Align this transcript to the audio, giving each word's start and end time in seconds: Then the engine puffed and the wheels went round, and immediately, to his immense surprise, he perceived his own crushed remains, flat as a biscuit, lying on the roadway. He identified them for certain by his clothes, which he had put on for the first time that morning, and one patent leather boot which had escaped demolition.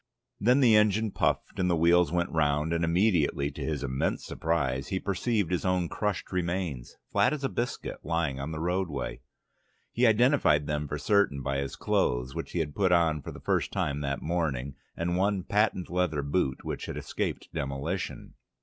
Then 0.39 0.61
the 0.61 0.75
engine 0.75 1.11
puffed 1.11 1.59
and 1.59 1.69
the 1.69 1.75
wheels 1.75 2.11
went 2.11 2.31
round, 2.31 2.73
and 2.73 2.83
immediately, 2.83 3.51
to 3.51 3.61
his 3.63 3.83
immense 3.83 4.25
surprise, 4.25 4.87
he 4.87 4.99
perceived 4.99 5.51
his 5.51 5.63
own 5.63 5.89
crushed 5.89 6.31
remains, 6.31 6.95
flat 7.11 7.33
as 7.33 7.43
a 7.43 7.49
biscuit, 7.49 7.97
lying 8.03 8.39
on 8.39 8.51
the 8.51 8.59
roadway. 8.59 9.21
He 9.91 10.07
identified 10.07 10.65
them 10.65 10.87
for 10.87 10.97
certain 10.97 11.43
by 11.43 11.59
his 11.59 11.75
clothes, 11.75 12.33
which 12.33 12.53
he 12.53 12.59
had 12.61 12.73
put 12.73 12.91
on 12.91 13.21
for 13.21 13.31
the 13.31 13.39
first 13.41 13.71
time 13.71 14.01
that 14.01 14.23
morning, 14.23 14.73
and 14.97 15.17
one 15.17 15.43
patent 15.43 15.87
leather 15.87 16.23
boot 16.23 16.65
which 16.65 16.87
had 16.87 16.97
escaped 16.97 17.49
demolition. 17.53 18.33